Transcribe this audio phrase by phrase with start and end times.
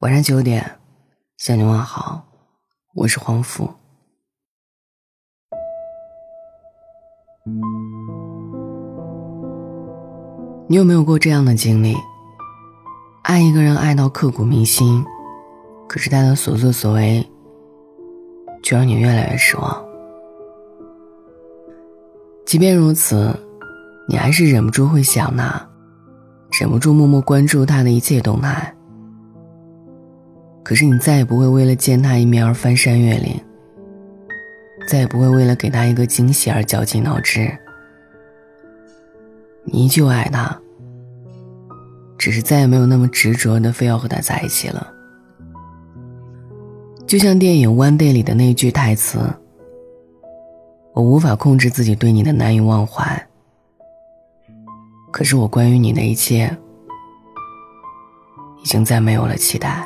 [0.00, 0.78] 晚上九点，
[1.36, 2.24] 向你问好，
[2.94, 3.68] 我是黄甫。
[10.66, 11.94] 你有没有过这样的经历？
[13.24, 15.04] 爱一个人爱到刻骨铭心，
[15.86, 17.28] 可是他的所作所为，
[18.62, 19.84] 却让你越来越失望。
[22.46, 23.38] 即便如此，
[24.08, 25.68] 你还是忍不住会想他，
[26.58, 28.74] 忍不住默默关注他的一切动态。
[30.70, 33.34] 可是你再也不会为了见他一面而翻山越岭，
[34.86, 37.50] 再也不会为了给他一个惊喜而绞尽脑汁。
[39.64, 40.56] 你依旧爱他，
[42.16, 44.86] 只是再也没有那么执着的非要和他在一起了。
[47.04, 49.18] 就像电影《One Day》里的那句台词
[50.94, 53.26] ：“我无法控制自己对你的难以忘怀，
[55.10, 56.56] 可是我关于你的一切，
[58.62, 59.84] 已经再没有了期待。”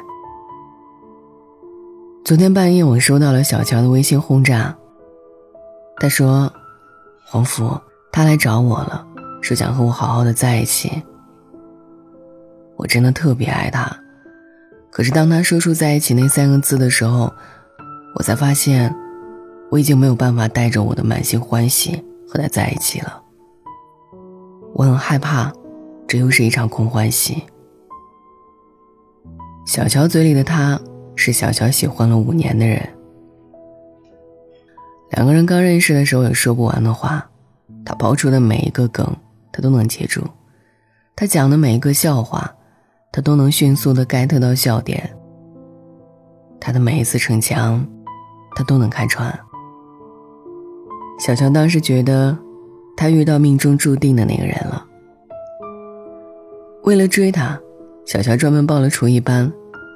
[2.24, 4.75] 昨天半夜，我收到了小乔的微信轰炸。
[5.98, 6.50] 他说
[7.22, 7.78] ：“黄甫，
[8.11, 9.06] 他来找我了，
[9.42, 10.91] 说想和我好好的在一起。
[12.77, 13.95] 我真的特别爱他，
[14.91, 17.30] 可是当他说出在一起那三个字的时候，
[18.14, 18.97] 我才发现，
[19.70, 23.22] 我已经没有办法带着我的满心欢喜和他在一起了。
[24.72, 25.52] 我很害怕，
[26.08, 27.42] 这又是一场空欢喜。”
[29.69, 30.80] 小乔嘴里的他。
[31.17, 32.81] 是小乔喜欢了五年的人，
[35.11, 37.25] 两个人刚认识的时候有说不完的话，
[37.84, 39.07] 他抛出的每一个梗，
[39.53, 40.23] 他都能接住；
[41.15, 42.53] 他讲的每一个笑话，
[43.12, 45.17] 他都能迅速的 get 到笑点。
[46.61, 47.87] 他的每一次逞强，
[48.57, 49.33] 他都能看穿。
[51.20, 52.37] 小乔当时觉得，
[52.97, 54.85] 他遇到命中注定的那个人了。
[56.83, 57.59] 为了追他，
[58.05, 59.53] 小乔专门报了厨艺班。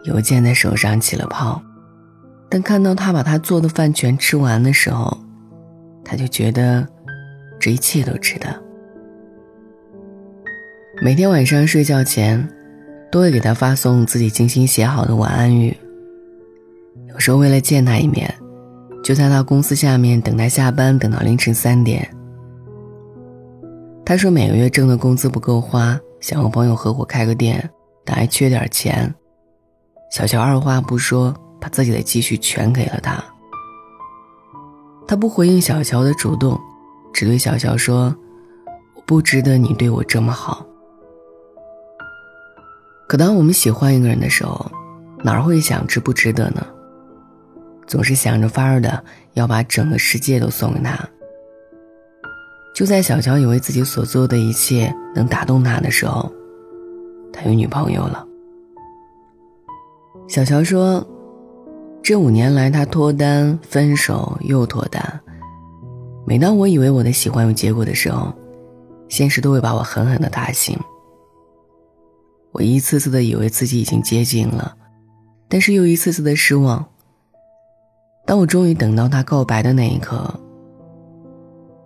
[0.09, 1.62] 邮件在手上起了泡，
[2.48, 5.17] 但看到他把他做的饭全吃完的时候，
[6.03, 6.87] 他就觉得
[7.61, 8.49] 这一切都值得。
[11.03, 12.49] 每天晚上睡觉前，
[13.12, 15.77] 都会给他发送自己精心写好的晚安语。
[17.09, 18.34] 有时候为了见他一面，
[19.04, 22.09] 就在他公司下面等他下班，等到凌晨三点。
[24.06, 27.69] 他说每个月挣的工资不够花，想和朋友合伙开个店，
[28.06, 29.15] 但还缺点钱。
[30.11, 33.23] 小乔二话不说，把自己的积蓄全给了他。
[35.07, 36.59] 他不回应小乔的主动，
[37.13, 38.15] 只对小乔说
[38.95, 40.65] ：“我不值得你对我这么好。”
[43.09, 44.71] 可当我们喜欢一个人的时候，
[45.23, 46.67] 哪会想值不值得呢？
[47.87, 49.03] 总是想着法儿的
[49.33, 50.99] 要把整个世界都送给他。
[52.75, 56.31] 就在小乔以为自己所做的一切能打动他的时候，
[57.33, 58.28] 他有女朋友了。
[60.28, 61.05] 小乔说
[62.05, 65.21] ：“这五年来，他脱单、分手又脱单。
[66.27, 68.31] 每当我以为我的喜欢有结果的时候，
[69.09, 70.78] 现实都会把我狠狠的打醒。
[72.53, 74.77] 我一次次的以为自己已经接近了，
[75.49, 76.84] 但是又一次次的失望。
[78.27, 80.28] 当我终于等到他告白的那一刻，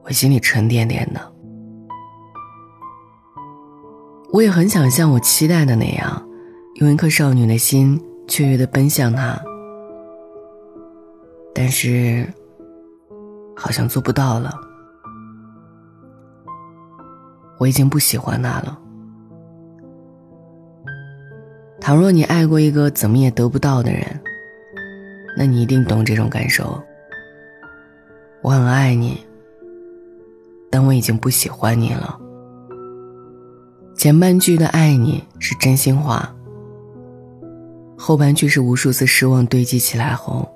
[0.02, 1.32] 我心里沉甸甸的。
[4.32, 6.26] 我也很想像我期待的那样，
[6.80, 9.38] 用一颗少女的心。”雀跃的奔向他，
[11.54, 12.26] 但是
[13.56, 14.52] 好像做不到了。
[17.58, 18.78] 我已经不喜欢他了。
[21.80, 24.04] 倘若你爱过一个怎么也得不到的人，
[25.36, 26.82] 那你一定懂这种感受。
[28.40, 29.24] 我很爱你，
[30.70, 32.18] 但我已经不喜欢你了。
[33.94, 36.34] 前半句的爱你是真心话。
[38.04, 40.50] 后半句是无数次失望堆积起来后，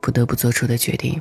[0.00, 1.20] 不得不做出的决定。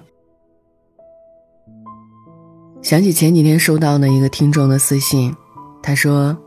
[2.83, 5.35] 想起前几天收到的一个听众的私信，
[5.81, 6.37] 他说：“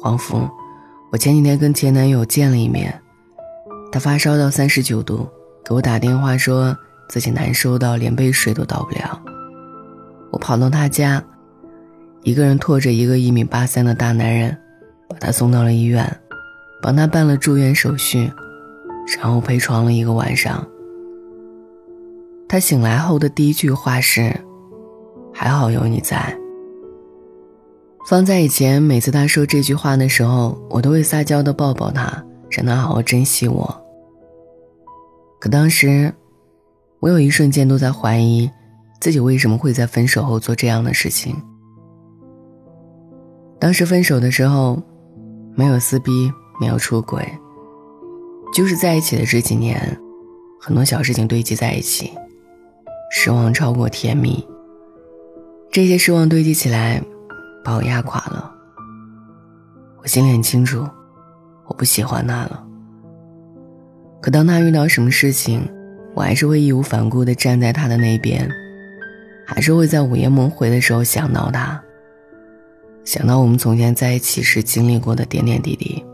[0.00, 0.48] 黄福，
[1.10, 3.02] 我前几天跟前男友见了一面，
[3.90, 5.28] 他发烧到三十九度，
[5.64, 6.76] 给我打电话说
[7.08, 9.20] 自己难受到连杯水都倒不了。
[10.30, 11.20] 我跑到他家，
[12.22, 14.56] 一个人拖着一个一米八三的大男人，
[15.08, 16.08] 把他送到了医院。”
[16.82, 18.30] 帮他办了住院手续，
[19.18, 20.66] 然后陪床了一个晚上。
[22.48, 24.34] 他醒来后的第一句话是
[25.32, 26.36] ：“还好有你在。”
[28.08, 33.82] 放在以前，每次他说这句话的时候，我都会撒娇的抱抱他，让他好好珍惜我。
[35.38, 36.12] 可当时，
[36.98, 38.50] 我有一瞬间都在怀疑，
[39.00, 41.36] 自己为什么会在分手后做这样的事情。
[43.60, 44.82] 当时分手的时候，
[45.54, 46.32] 没有撕逼。
[46.60, 47.26] 没有出轨，
[48.52, 49.98] 就是在一起的这几年，
[50.60, 52.12] 很多小事情堆积在一起，
[53.10, 54.46] 失望超过甜蜜。
[55.72, 57.02] 这些失望堆积起来，
[57.64, 58.52] 把我压垮了。
[60.02, 60.86] 我心里很清楚，
[61.66, 62.66] 我不喜欢他了。
[64.20, 65.66] 可当他遇到什么事情，
[66.14, 68.46] 我还是会义无反顾地站在他的那边，
[69.46, 71.82] 还是会在午夜梦回的时候想到他，
[73.04, 76.04] 想到我们从前在一起时经历过的点点滴滴。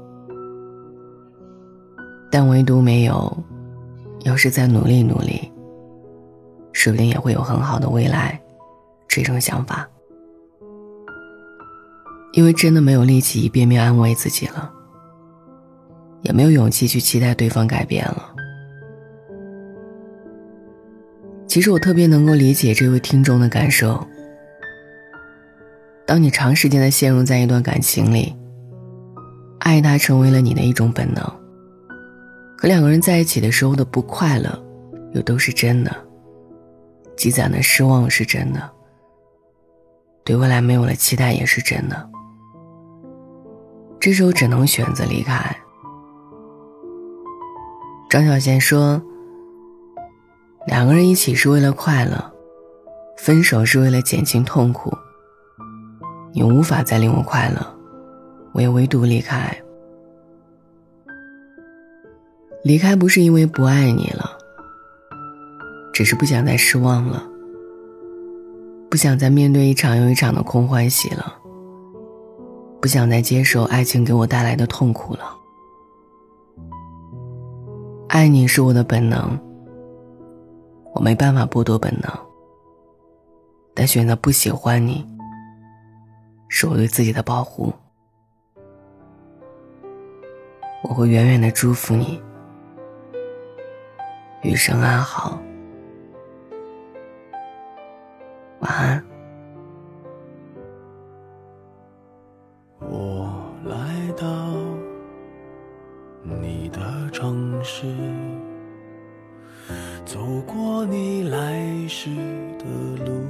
[2.31, 3.45] 但唯独没有，
[4.25, 5.51] 要是再努力努力，
[6.73, 8.41] 说不定也会有很好的未来。
[9.09, 9.89] 这种想法，
[12.33, 14.71] 因为真的没有力气一遍遍安慰自己了，
[16.21, 18.35] 也没有勇气去期待对方改变了。
[21.47, 24.07] 其实我特别能够理解这位听众的感受。
[26.05, 28.37] 当你长时间的陷入在一段感情里，
[29.61, 31.46] 爱他成为了你的一种本能。
[32.57, 34.63] 可两个人在一起的时候的不快乐，
[35.13, 35.91] 又都是真的；
[37.17, 38.71] 积攒的失望是真的。
[40.25, 42.11] 对未来没有了期待也是真的，
[44.01, 45.57] 这时候只能选择离开。
[48.09, 49.01] 张小娴说
[50.67, 52.33] ：“两个人一起是为了快乐，
[53.19, 54.97] 分手是为了减轻痛苦。
[56.33, 57.79] 你无法再令我快乐，
[58.53, 59.55] 我也唯独离开。
[62.67, 64.29] 离开不是因为不爱你了，
[65.93, 67.23] 只是不想再失望了。”
[68.91, 71.33] 不想再面对一场又一场的空欢喜了，
[72.81, 75.21] 不想再接受爱情给我带来的痛苦了。
[78.09, 79.39] 爱你是我的本能，
[80.93, 82.11] 我没办法剥夺本能。
[83.75, 85.07] 但选择不喜欢你，
[86.49, 87.73] 是我对自己的保护。
[90.83, 92.21] 我会远远的祝福你，
[94.47, 95.43] 余生安好。
[98.61, 99.05] 晚安。
[102.79, 103.77] 我来
[104.17, 104.27] 到
[106.23, 107.93] 你的城市，
[110.05, 112.09] 走过你来时
[112.57, 113.25] 的路，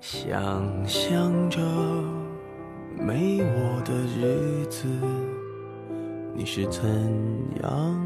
[0.00, 1.60] 想象着
[2.98, 4.88] 没我的日子，
[6.32, 6.82] 你是怎
[7.62, 8.05] 样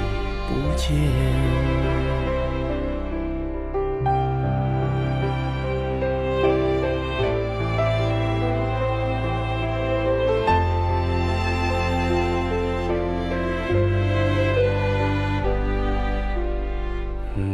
[0.51, 0.91] 不见。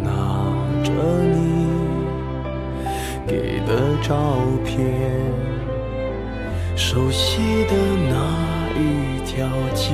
[0.04, 0.12] 拿
[0.84, 0.92] 着
[1.24, 1.38] 你
[3.28, 4.16] 给的照
[4.66, 4.78] 片，
[6.76, 7.74] 熟悉的
[8.10, 8.16] 那
[8.76, 8.82] 一
[9.26, 9.94] 条街，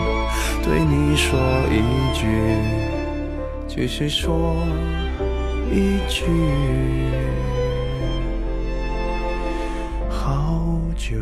[0.63, 1.39] 对你说
[1.69, 1.81] 一
[2.13, 2.27] 句，
[3.67, 4.55] 只是说
[5.71, 6.25] 一句，
[10.09, 11.17] 好久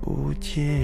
[0.00, 0.82] 不见。